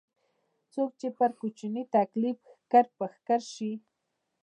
[0.73, 3.71] څوک چې پر کوچني تکليف ښکر په ښکر شي.